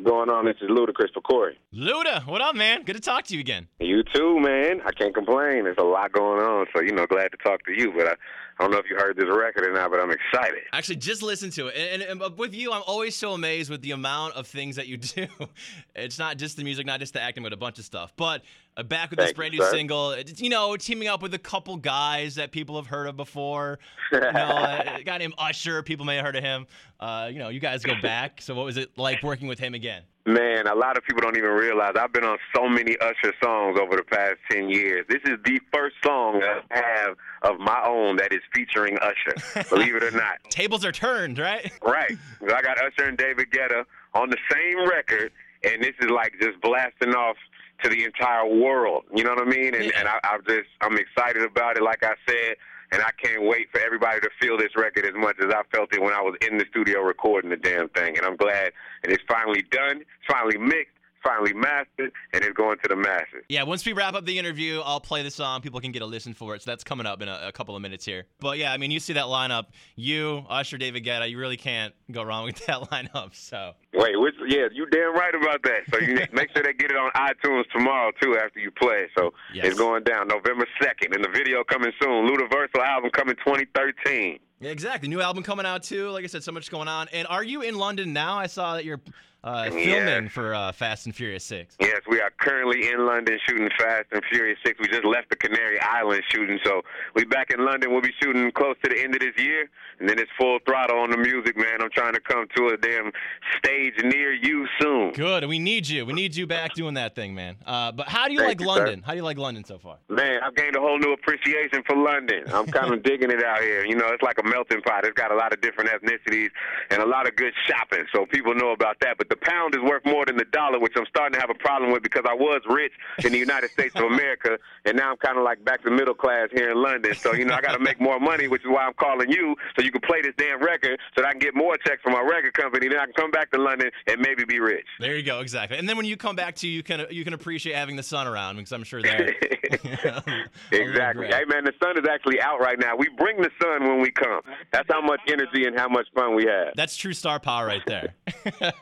What's 0.00 0.10
going 0.10 0.30
on? 0.30 0.46
This 0.46 0.56
is 0.62 0.70
Ludacris 0.70 1.12
for 1.12 1.20
Corey. 1.20 1.58
Luda, 1.74 2.26
what 2.26 2.40
up, 2.40 2.54
man? 2.54 2.84
Good 2.84 2.94
to 2.94 3.02
talk 3.02 3.26
to 3.26 3.34
you 3.34 3.40
again. 3.40 3.68
You 3.80 4.02
too, 4.02 4.40
man. 4.40 4.80
I 4.86 4.92
can't 4.92 5.14
complain. 5.14 5.64
There's 5.64 5.76
a 5.76 5.82
lot 5.82 6.10
going 6.12 6.42
on, 6.42 6.64
so 6.74 6.80
you 6.80 6.92
know, 6.92 7.06
glad 7.06 7.28
to 7.32 7.36
talk 7.36 7.62
to 7.66 7.72
you. 7.72 7.92
But 7.94 8.06
I, 8.06 8.12
I 8.12 8.62
don't 8.62 8.70
know 8.70 8.78
if 8.78 8.86
you 8.88 8.96
heard 8.96 9.18
this 9.18 9.26
record 9.28 9.66
or 9.66 9.74
not, 9.74 9.90
but 9.90 10.00
I'm 10.00 10.10
excited. 10.10 10.60
Actually, 10.72 10.96
just 10.96 11.22
listen 11.22 11.50
to 11.50 11.66
it. 11.66 11.74
And, 11.76 12.02
and, 12.02 12.22
and 12.22 12.38
with 12.38 12.54
you, 12.54 12.72
I'm 12.72 12.82
always 12.86 13.14
so 13.14 13.32
amazed 13.32 13.68
with 13.68 13.82
the 13.82 13.90
amount 13.90 14.36
of 14.36 14.46
things 14.46 14.76
that 14.76 14.86
you 14.86 14.96
do. 14.96 15.26
It's 15.94 16.18
not 16.18 16.38
just 16.38 16.56
the 16.56 16.64
music, 16.64 16.86
not 16.86 16.98
just 17.00 17.12
the 17.12 17.20
acting, 17.20 17.42
but 17.42 17.52
a 17.52 17.58
bunch 17.58 17.78
of 17.78 17.84
stuff. 17.84 18.14
But 18.16 18.42
uh, 18.76 18.82
back 18.82 19.10
with 19.10 19.18
this 19.18 19.32
brand 19.32 19.52
you, 19.52 19.60
new 19.60 19.66
sir. 19.66 19.72
single, 19.72 20.16
you 20.18 20.48
know, 20.48 20.76
teaming 20.76 21.08
up 21.08 21.22
with 21.22 21.34
a 21.34 21.38
couple 21.38 21.76
guys 21.76 22.36
that 22.36 22.52
people 22.52 22.76
have 22.76 22.86
heard 22.86 23.06
of 23.06 23.16
before. 23.16 23.78
You 24.12 24.18
know, 24.18 24.26
uh, 24.26 24.96
a 24.98 25.04
guy 25.04 25.18
named 25.18 25.34
Usher, 25.38 25.84
people 25.84 26.04
may 26.04 26.16
have 26.16 26.24
heard 26.26 26.34
of 26.34 26.42
him. 26.42 26.66
Uh, 26.98 27.28
you 27.32 27.38
know, 27.38 27.48
you 27.48 27.60
guys 27.60 27.84
go 27.84 27.94
back. 28.02 28.42
So 28.42 28.56
what 28.56 28.64
was 28.64 28.76
it 28.76 28.90
like 28.98 29.22
working 29.22 29.46
with 29.46 29.60
him 29.60 29.72
again? 29.72 30.02
Man, 30.26 30.66
a 30.66 30.74
lot 30.74 30.96
of 30.96 31.04
people 31.04 31.22
don't 31.22 31.36
even 31.36 31.50
realize 31.50 31.92
I've 31.96 32.12
been 32.12 32.24
on 32.24 32.36
so 32.54 32.68
many 32.68 32.96
Usher 32.98 33.32
songs 33.42 33.78
over 33.80 33.94
the 33.94 34.02
past 34.02 34.36
10 34.50 34.68
years. 34.68 35.06
This 35.08 35.20
is 35.24 35.38
the 35.44 35.60
first 35.72 35.94
song 36.04 36.42
I 36.42 36.76
have 36.76 37.16
of 37.42 37.60
my 37.60 37.80
own 37.86 38.16
that 38.16 38.32
is 38.32 38.40
featuring 38.52 38.98
Usher, 38.98 39.64
believe 39.70 39.94
it 39.94 40.02
or 40.02 40.10
not. 40.10 40.38
Tables 40.50 40.84
are 40.84 40.92
turned, 40.92 41.38
right? 41.38 41.72
Right. 41.82 42.18
I 42.42 42.62
got 42.62 42.78
Usher 42.78 43.08
and 43.08 43.16
David 43.16 43.50
Guetta 43.50 43.84
on 44.14 44.28
the 44.28 44.38
same 44.50 44.88
record, 44.88 45.32
and 45.62 45.82
this 45.82 45.94
is 46.00 46.10
like 46.10 46.34
just 46.40 46.60
blasting 46.60 47.14
off 47.14 47.36
to 47.82 47.88
the 47.90 48.04
entire 48.04 48.46
world. 48.46 49.04
You 49.14 49.24
know 49.24 49.30
what 49.34 49.46
I 49.46 49.50
mean? 49.50 49.74
And, 49.74 49.84
Yeah. 49.84 49.98
and 49.98 50.08
I, 50.08 50.20
I'm 50.24 50.42
just, 50.46 50.68
I'm 50.80 50.96
excited 50.96 51.42
about 51.42 51.76
it, 51.76 51.82
like 51.82 52.02
I 52.04 52.14
said, 52.28 52.56
and 52.92 53.02
I 53.02 53.10
can't 53.22 53.42
wait 53.42 53.68
for 53.70 53.80
everybody 53.80 54.20
to 54.20 54.30
feel 54.40 54.56
this 54.56 54.74
record 54.76 55.04
as 55.06 55.14
much 55.14 55.36
as 55.40 55.52
I 55.52 55.62
felt 55.72 55.92
it 55.94 56.02
when 56.02 56.12
I 56.12 56.20
was 56.20 56.34
in 56.46 56.58
the 56.58 56.64
studio 56.70 57.00
recording 57.00 57.50
the 57.50 57.56
damn 57.56 57.88
thing. 57.90 58.16
And 58.16 58.26
I'm 58.26 58.36
glad, 58.36 58.72
and 59.04 59.12
it's 59.12 59.22
finally 59.28 59.62
done, 59.70 60.00
it's 60.00 60.26
finally 60.28 60.58
mixed, 60.58 60.94
finally 61.22 61.52
mastered, 61.52 62.12
and 62.32 62.42
it's 62.44 62.54
going 62.56 62.78
to 62.82 62.88
the 62.88 62.96
masses. 62.96 63.44
Yeah, 63.48 63.62
once 63.64 63.84
we 63.84 63.92
wrap 63.92 64.14
up 64.14 64.24
the 64.24 64.38
interview, 64.38 64.80
I'll 64.84 65.00
play 65.00 65.22
the 65.22 65.30
song. 65.30 65.60
People 65.60 65.80
can 65.80 65.92
get 65.92 66.02
a 66.02 66.06
listen 66.06 66.34
for 66.34 66.54
it. 66.54 66.62
So 66.62 66.70
that's 66.70 66.84
coming 66.84 67.06
up 67.06 67.22
in 67.22 67.28
a, 67.28 67.40
a 67.48 67.52
couple 67.52 67.76
of 67.76 67.82
minutes 67.82 68.04
here. 68.04 68.24
But 68.40 68.58
yeah, 68.58 68.72
I 68.72 68.76
mean, 68.76 68.90
you 68.90 69.00
see 69.00 69.12
that 69.14 69.24
lineup. 69.26 69.66
You, 69.96 70.44
Usher, 70.48 70.78
David 70.78 71.04
Guetta, 71.04 71.28
you 71.30 71.38
really 71.38 71.56
can't 71.56 71.94
go 72.10 72.22
wrong 72.22 72.44
with 72.44 72.56
that 72.66 72.80
lineup. 72.90 73.34
So 73.34 73.72
Wait, 73.92 74.18
which, 74.20 74.34
yeah, 74.46 74.66
you 74.72 74.86
damn 74.86 75.14
right 75.14 75.34
about 75.34 75.62
that. 75.64 75.80
So 75.92 75.98
you 76.00 76.14
make 76.32 76.50
sure 76.54 76.62
they 76.62 76.72
get 76.72 76.90
it 76.90 76.96
on 76.96 77.10
iTunes 77.12 77.64
tomorrow 77.72 78.12
too 78.22 78.36
after 78.38 78.60
you 78.60 78.70
play. 78.70 79.02
it. 79.04 79.10
So 79.18 79.32
Yes. 79.52 79.66
it's 79.66 79.78
going 79.78 80.04
down 80.04 80.28
November 80.28 80.66
second, 80.80 81.14
and 81.14 81.24
the 81.24 81.28
video 81.30 81.64
coming 81.64 81.92
soon. 82.00 82.28
Ludaversal 82.28 82.84
album 82.84 83.10
coming 83.10 83.34
2013. 83.36 84.38
yeah, 84.60 84.70
exactly. 84.70 85.08
New 85.08 85.20
album 85.20 85.42
coming 85.42 85.66
out 85.66 85.82
too. 85.82 86.10
Like 86.10 86.24
I 86.24 86.28
said, 86.28 86.42
so 86.44 86.52
much 86.52 86.70
going 86.70 86.88
on. 86.88 87.08
And 87.12 87.26
are 87.28 87.42
you 87.42 87.62
in 87.62 87.76
London 87.76 88.12
now? 88.12 88.38
I 88.38 88.46
saw 88.46 88.74
that 88.74 88.84
you're 88.84 89.00
uh, 89.42 89.64
filming 89.70 89.84
Yeah. 89.88 90.28
for 90.28 90.54
uh, 90.54 90.72
Fast 90.72 91.06
and 91.06 91.14
Furious 91.14 91.44
Six. 91.44 91.76
Yes, 91.80 92.00
we 92.08 92.20
are 92.20 92.30
currently 92.40 92.88
in 92.90 93.06
London 93.06 93.38
shooting 93.48 93.68
Fast 93.78 94.06
and 94.12 94.22
Furious 94.30 94.58
Six. 94.64 94.78
We 94.80 94.88
just 94.88 95.04
left 95.04 95.30
the 95.30 95.36
Canary 95.36 95.80
Islands 95.80 96.24
shooting, 96.30 96.58
so 96.64 96.82
we 97.14 97.24
back 97.24 97.50
in 97.50 97.64
London. 97.64 97.90
We'll 97.92 98.02
be 98.02 98.12
shooting 98.22 98.50
close 98.52 98.76
to 98.84 98.90
the 98.90 99.00
end 99.02 99.14
of 99.14 99.20
this 99.20 99.34
year, 99.42 99.68
and 99.98 100.08
then 100.08 100.18
it's 100.18 100.30
full 100.38 100.58
throttle 100.66 100.98
on 100.98 101.10
the 101.10 101.16
music, 101.16 101.56
man. 101.56 101.80
I'm 101.80 101.90
trying 101.90 102.12
to 102.14 102.20
come 102.20 102.46
to 102.56 102.66
a 102.68 102.76
damn 102.76 103.10
stage 103.58 103.94
near 104.04 104.32
you 104.32 104.66
soon. 104.80 105.12
Good. 105.12 105.46
We 105.46 105.58
need 105.58 105.88
you. 105.88 106.04
We 106.04 106.12
need 106.12 106.36
you 106.36 106.46
back 106.46 106.74
doing 106.74 106.94
that 106.94 107.14
thing, 107.14 107.34
man. 107.34 107.56
Uh, 107.66 107.92
but 107.92 108.08
how 108.08 108.26
do 108.26 108.32
you 108.34 108.40
like 108.40 108.58
Thank 108.58 108.60
you, 108.60 108.66
sir. 108.66 108.72
London? 108.84 109.02
How 109.04 109.12
do 109.12 109.16
you 109.18 109.24
like 109.24 109.38
London 109.38 109.64
so 109.64 109.78
far? 109.78 109.96
Man, 110.08 110.40
I've 110.44 110.54
gained 110.54 110.76
a 110.76 110.80
whole 110.80 110.98
new 110.98 111.12
appreciation 111.12 111.82
for 111.86 111.96
London. 111.96 112.44
I'm 112.52 112.66
kind 112.78 112.92
of 112.92 113.02
digging 113.02 113.30
it 113.30 113.42
out 113.42 113.60
here. 113.60 113.84
You 113.86 113.96
know, 113.96 114.08
it's 114.08 114.22
like 114.22 114.36
a 114.38 114.46
melting 114.46 114.82
pot. 114.82 115.04
It's 115.06 115.18
got 115.18 115.32
a 115.32 115.36
lot 115.36 115.52
of 115.54 115.60
different 115.60 115.90
ethnicities 115.90 116.48
and 116.90 117.02
a 117.02 117.06
lot 117.06 117.26
of 117.26 117.36
good 117.36 117.52
shopping, 117.66 118.04
so 118.14 118.26
people 118.26 118.54
know 118.54 118.72
about 118.72 118.96
that. 119.00 119.16
But 119.18 119.28
the 119.30 119.36
pound 119.36 119.74
is 119.74 119.80
worth 119.80 120.04
more 120.04 120.26
than 120.26 120.36
the 120.36 120.44
dollar, 120.46 120.78
which 120.78 120.92
I'm 120.96 121.06
starting 121.06 121.34
to 121.34 121.40
have 121.40 121.50
a 121.50 121.54
problem 121.54 121.92
with 121.92 122.02
because 122.02 122.24
I 122.28 122.34
was 122.34 122.60
rich 122.68 122.92
in 123.24 123.32
the 123.32 123.38
United 123.38 123.70
States 123.76 123.94
of 123.96 124.02
America, 124.02 124.58
and 124.84 124.96
now 124.96 125.12
I'm 125.12 125.16
kind 125.16 125.38
of 125.38 125.44
like 125.44 125.64
back 125.64 125.82
to 125.84 125.90
middle 125.90 126.14
class 126.14 126.48
here 126.52 126.70
in 126.70 126.82
London. 126.82 127.14
So, 127.14 127.32
you 127.32 127.44
know, 127.44 127.54
I 127.54 127.60
got 127.60 127.72
to 127.72 127.78
make 127.78 128.00
more 128.00 128.20
money, 128.20 128.48
which 128.48 128.62
is 128.62 128.68
why 128.68 128.84
I'm 128.84 128.94
calling 128.94 129.30
you 129.30 129.56
so 129.76 129.82
you 129.82 129.92
can 129.92 130.00
play 130.02 130.20
this 130.20 130.34
damn 130.36 130.62
record 130.62 130.98
so 131.14 131.22
that 131.22 131.28
I 131.28 131.30
can 131.30 131.38
get 131.38 131.54
more 131.54 131.76
checks 131.78 132.02
from 132.02 132.12
my 132.12 132.20
record 132.20 132.52
company. 132.54 132.88
Then 132.88 132.98
I 132.98 133.04
can 133.04 133.14
come 133.14 133.30
back 133.30 133.50
to 133.52 133.58
London 133.58 133.90
and 134.06 134.20
maybe 134.20 134.44
be 134.44 134.58
rich. 134.58 134.86
There 134.98 135.16
you 135.16 135.22
go. 135.22 135.40
Exactly. 135.40 135.78
And 135.78 135.88
then 135.88 135.96
when 135.96 136.06
you 136.06 136.16
come 136.16 136.36
back 136.36 136.56
to, 136.56 136.68
you 136.68 136.82
can 136.82 137.06
you 137.10 137.24
can 137.24 137.32
appreciate 137.32 137.76
having 137.76 137.96
the 137.96 138.02
sun 138.02 138.26
around 138.26 138.56
because 138.56 138.72
I'm 138.72 138.84
sure 138.84 139.00
there. 139.00 139.34
Exactly. 140.72 141.26
Hey 141.26 141.44
man, 141.46 141.64
the 141.64 141.72
sun 141.82 141.98
is 141.98 142.04
actually 142.10 142.40
out 142.40 142.60
right 142.60 142.78
now. 142.78 142.96
We 142.96 143.08
bring 143.16 143.40
the 143.40 143.50
sun 143.60 143.88
when 143.88 144.00
we 144.00 144.10
come. 144.10 144.40
That's 144.72 144.88
how 144.90 145.00
much 145.00 145.20
energy 145.28 145.66
and 145.66 145.78
how 145.78 145.88
much 145.88 146.06
fun 146.14 146.34
we 146.34 146.44
have. 146.46 146.74
That's 146.74 146.96
true 146.96 147.12
star 147.12 147.38
power 147.40 147.66
right 147.66 147.82
there. 147.86 148.14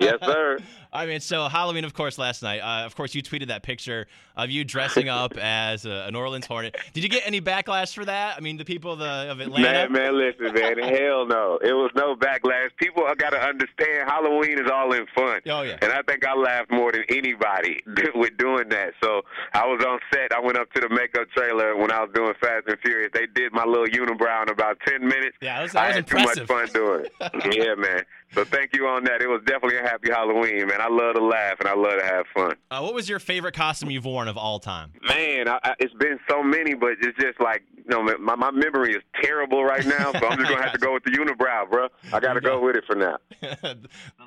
Yes, 0.01 0.17
sir 0.23 0.38
sir. 0.39 0.59
I 0.93 1.07
mean, 1.07 1.21
so 1.21 1.49
Halloween, 1.49 1.85
of 1.85 1.93
course, 1.95 2.19
last 2.19 2.43
night. 2.43 2.61
Uh, 2.61 2.87
of 2.87 2.97
course, 2.97 3.15
you 3.15 3.23
tweeted 3.23 3.49
that 3.49 3.63
picture 3.63 4.07
of 4.37 4.51
you 4.51 4.65
dressing 4.65 5.09
up 5.23 5.37
as 5.37 5.85
a, 5.85 6.07
a 6.09 6.11
New 6.11 6.19
Orleans 6.19 6.47
Hornet. 6.47 6.77
Did 6.95 7.03
you 7.03 7.09
get 7.11 7.23
any 7.27 7.41
backlash 7.41 7.93
for 7.95 8.05
that? 8.05 8.37
I 8.37 8.41
mean, 8.41 8.57
the 8.57 8.65
people 8.65 8.93
of, 8.93 8.99
the, 8.99 9.05
of 9.31 9.41
Atlanta. 9.41 9.91
Man, 9.91 9.93
man, 9.93 10.19
listen, 10.19 10.55
man. 10.55 10.79
Hell 10.79 11.27
no. 11.27 11.59
It 11.63 11.73
was 11.73 11.91
no 11.95 12.17
backlash. 12.17 12.71
People 12.79 13.05
got 13.19 13.31
to 13.31 13.41
understand 13.41 14.09
Halloween 14.09 14.59
is 14.59 14.71
all 14.73 14.93
in 14.93 15.07
fun. 15.15 15.41
Oh, 15.47 15.63
yeah. 15.63 15.77
And 15.83 15.93
I 15.93 16.03
think 16.03 16.25
I 16.27 16.35
laughed 16.35 16.71
more 16.71 16.93
than 16.93 17.05
anybody 17.09 17.81
with 18.15 18.37
doing 18.39 18.69
that. 18.71 18.93
So 19.03 19.23
I 19.53 19.67
was 19.67 19.85
on 19.87 19.99
set. 20.13 20.33
I 20.33 20.41
went 20.41 20.57
up 20.59 20.73
to 20.73 20.81
the 20.81 20.89
makeup 20.89 21.29
trailer 21.37 21.77
when 21.77 21.91
I 21.93 22.01
was 22.01 22.11
doing 22.15 22.33
Fast 22.41 22.67
and 22.67 22.79
Furious. 22.81 23.11
They 23.13 23.27
did 23.27 23.53
my 23.53 23.65
little 23.65 23.87
unibrow 23.87 24.43
in 24.45 24.49
about 24.49 24.79
10 24.87 25.01
minutes. 25.07 25.37
Yeah, 25.41 25.57
that 25.57 25.63
was- 25.63 25.73
that 25.73 25.83
I 25.85 25.87
was 25.89 25.95
had 25.97 26.05
impressive. 26.05 26.47
too 26.49 26.55
much 26.55 26.71
fun 26.71 26.75
doing 26.83 27.05
it. 27.05 27.57
yeah, 27.67 27.75
man. 27.75 28.03
So 28.35 28.45
thank 28.45 28.75
you 28.75 28.87
on 28.87 29.05
that. 29.05 29.23
It 29.23 29.27
was 29.29 29.41
definitely 29.47 29.79
a 29.79 29.83
happy 29.83 30.11
Halloween, 30.11 30.67
man. 30.69 30.78
I 30.81 30.89
love 30.89 31.15
to 31.15 31.25
laugh 31.25 31.61
and 31.61 31.69
I 31.69 31.75
love 31.75 31.99
to 31.99 32.05
have 32.05 32.27
fun. 32.35 32.57
Uh, 32.71 32.81
what 32.81 32.95
was 32.95 33.09
your 33.09 33.19
favorite 33.19 33.55
costume 33.55 33.91
you've 33.91 34.05
worn 34.05 34.29
of 34.29 34.37
all 34.37 34.59
time? 34.59 34.93
Man, 35.03 35.49
I, 35.49 35.59
I, 35.63 35.75
it's 35.79 35.95
been 35.95 36.19
so 36.29 36.43
many, 36.43 36.75
but 36.75 36.91
it's 37.01 37.19
just 37.19 37.41
like 37.41 37.63
you 37.75 37.85
know, 37.91 38.03
my 38.19 38.35
my 38.35 38.51
memory 38.51 38.93
is 38.93 39.03
terrible 39.23 39.65
right 39.65 39.85
now. 39.87 40.13
So 40.13 40.27
I'm 40.27 40.39
just 40.39 40.51
gonna 40.51 40.63
have 40.63 40.73
to 40.73 40.79
go 40.79 40.93
with 40.93 41.05
the 41.05 41.11
unibrow, 41.11 41.71
bro. 41.71 41.89
I 42.13 42.21
gotta 42.21 42.41
go 42.41 42.61
with 42.61 42.77
it 42.77 42.85
for 42.87 42.95
now. 42.95 43.19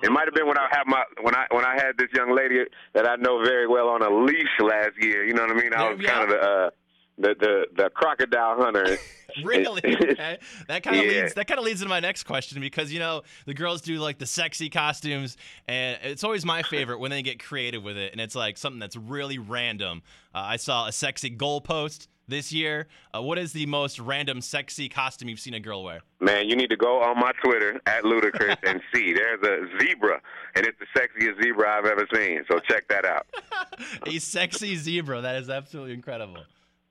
It 0.03 0.11
might 0.11 0.25
have 0.25 0.33
been 0.33 0.47
when 0.47 0.57
I 0.57 0.67
had 0.71 0.83
my 0.87 1.03
when 1.21 1.35
I 1.35 1.45
when 1.51 1.63
I 1.63 1.75
had 1.75 1.95
this 1.97 2.07
young 2.15 2.35
lady 2.35 2.63
that 2.93 3.07
I 3.07 3.17
know 3.17 3.43
very 3.43 3.67
well 3.67 3.87
on 3.89 4.01
a 4.01 4.09
leash 4.09 4.49
last 4.59 4.91
year. 4.99 5.23
You 5.23 5.33
know 5.33 5.43
what 5.43 5.51
I 5.51 5.53
mean? 5.53 5.73
I 5.75 5.91
was 5.91 5.99
yeah. 6.01 6.09
kind 6.09 6.23
of 6.23 6.29
the 6.29 6.41
uh, 6.41 6.69
the 7.17 7.35
the 7.39 7.65
the 7.83 7.89
crocodile 7.89 8.57
hunter. 8.61 8.97
really? 9.43 9.81
Okay. 10.11 10.37
That 10.67 10.83
kind 10.83 10.99
of 10.99 11.05
Yeah. 11.05 11.21
leads. 11.21 11.33
That 11.35 11.47
kind 11.47 11.57
of 11.59 11.65
leads 11.65 11.81
into 11.81 11.89
my 11.89 11.99
next 12.01 12.23
question 12.23 12.59
because 12.61 12.91
you 12.91 12.99
know 12.99 13.21
the 13.45 13.53
girls 13.53 13.81
do 13.81 13.97
like 13.99 14.17
the 14.17 14.25
sexy 14.25 14.69
costumes, 14.69 15.37
and 15.67 15.97
it's 16.03 16.23
always 16.23 16.45
my 16.45 16.63
favorite 16.63 16.99
when 16.99 17.11
they 17.11 17.21
get 17.21 17.41
creative 17.43 17.81
with 17.83 17.97
it, 17.97 18.11
and 18.11 18.19
it's 18.19 18.35
like 18.35 18.57
something 18.57 18.79
that's 18.79 18.95
really 18.97 19.37
random. 19.37 20.01
Uh, 20.35 20.39
I 20.39 20.57
saw 20.57 20.87
a 20.87 20.91
sexy 20.91 21.29
goalpost 21.35 22.07
this 22.27 22.51
year. 22.51 22.87
Uh, 23.15 23.21
what 23.21 23.37
is 23.37 23.53
the 23.53 23.65
most 23.65 23.99
random 23.99 24.41
sexy 24.41 24.87
costume 24.89 25.29
you've 25.29 25.39
seen 25.39 25.53
a 25.53 25.59
girl 25.59 25.83
wear? 25.83 26.01
Man, 26.19 26.47
you 26.49 26.55
need 26.55 26.69
to 26.69 26.77
go 26.77 27.01
on 27.01 27.17
my 27.19 27.31
Twitter 27.43 27.79
at 27.85 28.03
Ludacris 28.03 28.57
and 28.63 28.81
see. 28.93 29.13
There's 29.13 29.41
a 29.43 29.67
zebra, 29.79 30.21
and 30.55 30.65
it's 30.65 30.77
the 30.79 30.99
sexiest 30.99 31.41
zebra 31.41 31.69
I've 31.69 31.85
ever 31.85 32.05
seen. 32.13 32.43
So 32.51 32.59
check 32.59 32.87
that 32.89 33.05
out. 33.05 33.27
a 34.05 34.19
sexy 34.19 34.75
zebra. 34.75 35.21
That 35.21 35.35
is 35.37 35.49
absolutely 35.49 35.93
incredible. 35.93 36.43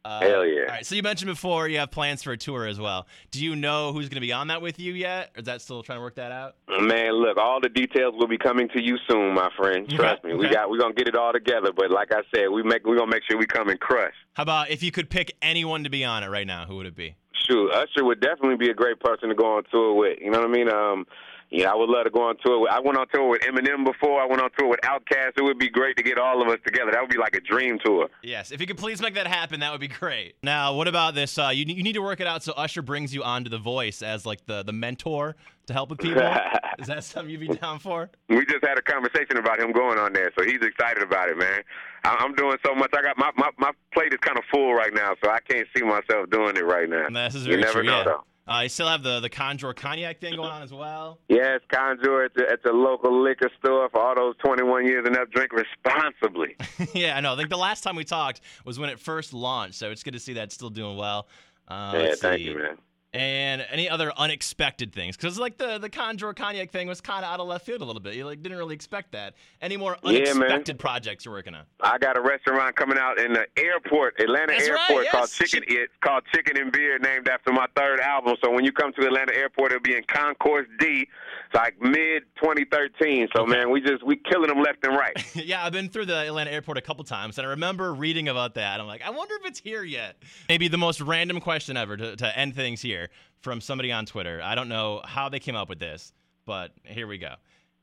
Uh, 0.04 0.20
Hell 0.20 0.46
yeah. 0.46 0.62
All 0.62 0.66
right. 0.68 0.86
So 0.86 0.94
you 0.94 1.02
mentioned 1.02 1.30
before 1.30 1.68
you 1.68 1.78
have 1.78 1.90
plans 1.90 2.22
for 2.22 2.32
a 2.32 2.36
tour 2.36 2.66
as 2.66 2.80
well. 2.80 3.06
Do 3.30 3.44
you 3.44 3.54
know 3.54 3.92
who's 3.92 4.08
going 4.08 4.16
to 4.16 4.26
be 4.26 4.32
on 4.32 4.48
that 4.48 4.62
with 4.62 4.78
you 4.78 4.94
yet? 4.94 5.32
Or 5.36 5.40
is 5.40 5.46
that 5.46 5.60
still 5.60 5.82
trying 5.82 5.98
to 5.98 6.02
work 6.02 6.14
that 6.14 6.32
out? 6.32 6.56
Man, 6.68 7.12
look, 7.12 7.36
all 7.36 7.60
the 7.60 7.68
details 7.68 8.14
will 8.16 8.28
be 8.28 8.38
coming 8.38 8.68
to 8.70 8.82
you 8.82 8.96
soon, 9.08 9.34
my 9.34 9.50
friend. 9.56 9.88
Trust 9.88 10.24
me. 10.24 10.34
We 10.34 10.46
okay. 10.46 10.54
got 10.54 10.70
we're 10.70 10.78
gonna 10.78 10.94
get 10.94 11.08
it 11.08 11.16
all 11.16 11.32
together. 11.32 11.70
But 11.76 11.90
like 11.90 12.12
I 12.12 12.22
said, 12.34 12.48
we 12.48 12.62
make 12.62 12.86
we're 12.86 12.96
gonna 12.96 13.10
make 13.10 13.22
sure 13.28 13.38
we 13.38 13.46
come 13.46 13.68
and 13.68 13.78
crush. 13.78 14.14
How 14.34 14.44
about 14.44 14.70
if 14.70 14.82
you 14.82 14.90
could 14.90 15.10
pick 15.10 15.36
anyone 15.42 15.84
to 15.84 15.90
be 15.90 16.04
on 16.04 16.22
it 16.22 16.28
right 16.28 16.46
now, 16.46 16.64
who 16.64 16.76
would 16.76 16.86
it 16.86 16.96
be? 16.96 17.16
Shoot, 17.46 17.70
Usher 17.72 18.04
would 18.04 18.20
definitely 18.20 18.56
be 18.56 18.70
a 18.70 18.74
great 18.74 19.00
person 19.00 19.28
to 19.28 19.34
go 19.34 19.56
on 19.56 19.64
tour 19.70 19.94
with. 19.94 20.18
You 20.20 20.30
know 20.30 20.40
what 20.40 20.48
I 20.48 20.52
mean? 20.52 20.68
Um, 20.68 21.06
yeah, 21.50 21.70
I 21.70 21.74
would 21.74 21.88
love 21.88 22.04
to 22.04 22.10
go 22.10 22.28
on 22.28 22.36
tour. 22.44 22.60
With, 22.60 22.70
I 22.70 22.78
went 22.78 22.96
on 22.96 23.08
tour 23.12 23.28
with 23.28 23.42
Eminem 23.42 23.84
before. 23.84 24.20
I 24.20 24.26
went 24.26 24.40
on 24.40 24.50
tour 24.56 24.68
with 24.68 24.80
Outkast. 24.82 25.32
It 25.36 25.42
would 25.42 25.58
be 25.58 25.68
great 25.68 25.96
to 25.96 26.02
get 26.02 26.16
all 26.16 26.40
of 26.40 26.48
us 26.48 26.58
together. 26.64 26.92
That 26.92 27.00
would 27.00 27.10
be 27.10 27.18
like 27.18 27.34
a 27.34 27.40
dream 27.40 27.78
tour. 27.84 28.08
Yes, 28.22 28.52
if 28.52 28.60
you 28.60 28.66
could 28.66 28.78
please 28.78 29.02
make 29.02 29.14
that 29.14 29.26
happen, 29.26 29.60
that 29.60 29.72
would 29.72 29.80
be 29.80 29.88
great. 29.88 30.36
Now, 30.44 30.74
what 30.74 30.86
about 30.86 31.14
this? 31.14 31.36
Uh, 31.38 31.48
you, 31.52 31.64
you 31.66 31.82
need 31.82 31.94
to 31.94 32.02
work 32.02 32.20
it 32.20 32.28
out 32.28 32.44
so 32.44 32.52
Usher 32.52 32.82
brings 32.82 33.12
you 33.12 33.24
onto 33.24 33.50
The 33.50 33.58
Voice 33.58 34.00
as 34.00 34.24
like 34.24 34.46
the, 34.46 34.62
the 34.62 34.72
mentor 34.72 35.34
to 35.66 35.72
help 35.72 35.90
with 35.90 35.98
people. 35.98 36.22
Is 36.78 36.86
that 36.86 37.02
something 37.02 37.30
you'd 37.30 37.40
be 37.40 37.48
down 37.48 37.80
for? 37.80 38.10
We 38.28 38.46
just 38.46 38.64
had 38.64 38.78
a 38.78 38.82
conversation 38.82 39.36
about 39.36 39.60
him 39.60 39.72
going 39.72 39.98
on 39.98 40.12
there, 40.12 40.30
so 40.38 40.44
he's 40.44 40.60
excited 40.62 41.02
about 41.02 41.28
it, 41.30 41.36
man. 41.36 41.62
I'm 42.04 42.34
doing 42.34 42.56
so 42.64 42.74
much. 42.74 42.90
I 42.96 43.02
got 43.02 43.18
my 43.18 43.30
my, 43.36 43.50
my 43.58 43.72
plate 43.92 44.12
is 44.14 44.18
kind 44.20 44.38
of 44.38 44.44
full 44.50 44.72
right 44.72 44.94
now, 44.94 45.14
so 45.22 45.30
I 45.30 45.40
can't 45.40 45.68
see 45.76 45.82
myself 45.82 46.30
doing 46.30 46.56
it 46.56 46.64
right 46.64 46.88
now. 46.88 47.08
This 47.10 47.34
is 47.34 47.46
you 47.46 47.58
never 47.58 47.72
true. 47.72 47.82
know, 47.82 47.98
yeah. 47.98 48.04
though. 48.04 48.24
Uh, 48.50 48.62
you 48.62 48.68
still 48.68 48.88
have 48.88 49.04
the 49.04 49.20
the 49.20 49.28
Conjure 49.28 49.72
Cognac 49.72 50.20
thing 50.20 50.34
going 50.34 50.50
on 50.50 50.62
as 50.62 50.72
well. 50.72 51.18
Yes, 51.28 51.60
Conjure 51.72 52.24
at 52.24 52.34
the, 52.34 52.50
at 52.50 52.62
the 52.64 52.72
local 52.72 53.22
liquor 53.22 53.48
store 53.60 53.88
for 53.90 54.00
all 54.00 54.14
those 54.16 54.34
21 54.44 54.86
years 54.86 55.04
and 55.06 55.16
up. 55.16 55.30
Drink 55.30 55.52
responsibly. 55.52 56.56
yeah, 56.94 57.16
I 57.16 57.20
know. 57.20 57.34
I 57.34 57.36
think 57.36 57.48
the 57.48 57.56
last 57.56 57.82
time 57.82 57.94
we 57.94 58.02
talked 58.02 58.40
was 58.64 58.78
when 58.78 58.90
it 58.90 58.98
first 58.98 59.32
launched, 59.32 59.76
so 59.76 59.90
it's 59.90 60.02
good 60.02 60.14
to 60.14 60.18
see 60.18 60.32
that 60.32 60.44
it's 60.44 60.54
still 60.54 60.70
doing 60.70 60.96
well. 60.96 61.28
Uh, 61.68 61.92
yeah, 61.94 62.14
thank 62.16 62.38
see. 62.38 62.46
you, 62.46 62.58
man. 62.58 62.78
And 63.12 63.66
any 63.72 63.90
other 63.90 64.12
unexpected 64.16 64.92
things? 64.92 65.16
Because 65.16 65.36
like 65.36 65.58
the 65.58 65.78
the 65.78 65.90
Conjure 65.90 66.32
Cognac 66.32 66.70
thing 66.70 66.86
was 66.86 67.00
kind 67.00 67.24
of 67.24 67.32
out 67.32 67.40
of 67.40 67.48
left 67.48 67.66
field 67.66 67.80
a 67.80 67.84
little 67.84 68.00
bit. 68.00 68.14
You 68.14 68.24
like 68.24 68.40
didn't 68.40 68.56
really 68.58 68.76
expect 68.76 69.10
that. 69.12 69.34
Any 69.60 69.76
more 69.76 69.96
Yeah, 70.04 70.30
unexpected 70.30 70.78
projects 70.78 71.24
you're 71.24 71.34
working 71.34 71.56
on? 71.56 71.64
I 71.80 71.98
got 71.98 72.16
a 72.16 72.20
restaurant 72.20 72.76
coming 72.76 72.98
out 72.98 73.18
in 73.18 73.32
the 73.32 73.46
airport, 73.56 74.20
Atlanta 74.20 74.52
That's 74.52 74.70
right, 74.70 74.90
Airport, 74.90 75.08
called 75.08 75.28
yes. 75.40 75.50
Chicken. 75.50 75.64
It's 75.66 75.92
called 76.02 76.22
Chicken 76.32 76.56
and 76.56 76.70
Beer, 76.70 77.00
named 77.00 77.26
after 77.26 77.52
my 77.52 77.66
third 77.76 77.98
album. 77.98 78.36
So 78.44 78.50
when 78.52 78.64
you 78.64 78.70
come 78.70 78.92
to 78.92 79.04
Atlanta 79.04 79.34
Airport, 79.34 79.72
it'll 79.72 79.82
be 79.82 79.96
in 79.96 80.04
Concourse 80.04 80.68
D. 80.78 81.08
It's 81.46 81.54
like 81.54 81.80
mid 81.80 82.22
2013. 82.36 83.28
So 83.34 83.42
Okay. 83.42 83.50
man, 83.50 83.70
we 83.72 83.80
just 83.80 84.04
we 84.04 84.14
killing 84.16 84.48
them 84.48 84.62
left 84.62 84.84
and 84.84 84.96
right. 84.96 85.16
yeah, 85.34 85.64
I've 85.64 85.72
been 85.72 85.88
through 85.88 86.06
the 86.06 86.26
Atlanta 86.28 86.52
airport 86.52 86.78
a 86.78 86.80
couple 86.80 87.02
times, 87.02 87.38
and 87.38 87.46
I 87.46 87.50
remember 87.50 87.92
reading 87.92 88.28
about 88.28 88.54
that. 88.54 88.80
I'm 88.80 88.86
like, 88.86 89.02
I 89.02 89.10
wonder 89.10 89.34
if 89.40 89.46
it's 89.46 89.58
here 89.58 89.82
yet. 89.82 90.22
Maybe 90.48 90.68
the 90.68 90.78
most 90.78 91.00
random 91.00 91.40
question 91.40 91.76
ever 91.76 91.96
to, 91.96 92.14
to 92.14 92.38
end 92.38 92.54
things 92.54 92.80
here 92.82 92.99
from 93.40 93.60
somebody 93.60 93.92
on 93.92 94.06
Twitter. 94.06 94.40
I 94.42 94.54
don't 94.54 94.68
know 94.68 95.00
how 95.04 95.28
they 95.28 95.38
came 95.38 95.56
up 95.56 95.68
with 95.68 95.78
this, 95.78 96.12
but 96.44 96.72
here 96.84 97.06
we 97.06 97.18
go. 97.18 97.34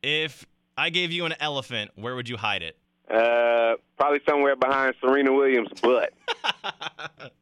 If 0.04 0.46
I 0.78 0.90
gave 0.90 1.12
you 1.12 1.26
an 1.26 1.34
elephant, 1.40 1.92
where 1.96 2.16
would 2.16 2.30
you 2.30 2.38
hide 2.38 2.62
it? 2.62 2.78
Uh, 3.10 3.76
probably 3.98 4.20
somewhere 4.28 4.56
behind 4.56 4.96
Serena 5.02 5.34
Williams' 5.34 5.70
butt. 5.82 6.14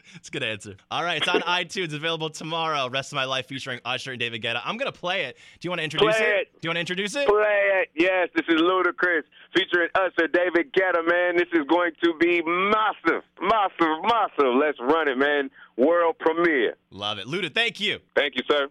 It's 0.16 0.30
a 0.30 0.32
good 0.32 0.44
answer. 0.44 0.76
All 0.90 1.04
right, 1.04 1.18
it's 1.18 1.28
on 1.28 1.42
iTunes, 1.62 1.94
available 1.94 2.30
tomorrow. 2.30 2.90
Rest 2.90 3.12
of 3.12 3.16
my 3.16 3.26
life 3.26 3.48
featuring 3.48 3.80
Usher 3.86 4.12
and 4.12 4.20
David 4.20 4.42
Guetta. 4.42 4.62
I'm 4.64 4.78
gonna 4.78 4.92
play 4.92 5.26
it. 5.26 5.38
Do 5.60 5.66
you 5.66 5.72
want 5.72 5.80
to 5.80 5.84
introduce 5.84 6.18
Play 6.18 6.28
it. 6.28 6.52
Do 6.54 6.60
you 6.64 6.70
want 6.70 6.78
to 6.78 6.80
introduce 6.82 7.16
it? 7.16 7.28
Play 7.28 7.82
it. 7.82 7.90
Yes, 7.96 8.30
this 8.36 8.46
is 8.48 8.62
Ludacris 8.62 9.24
featuring 9.56 9.90
Usher, 9.96 10.26
and 10.26 10.34
David 10.34 10.74
Guetta, 10.74 11.06
man. 11.08 11.38
This 11.38 11.48
is 11.54 11.66
going 11.68 11.92
to 12.04 12.14
be 12.20 12.42
massive, 12.46 13.24
massive, 13.42 14.04
massive. 14.04 14.56
Let's 14.60 14.80
run 14.80 15.08
it, 15.08 15.18
man. 15.18 15.50
World 15.78 16.18
premiere. 16.20 16.76
Love 16.92 17.18
it, 17.18 17.28
Luda. 17.28 17.54
Thank 17.54 17.80
you. 17.80 18.00
Thank 18.16 18.36
you, 18.36 18.44
sir. 18.50 18.68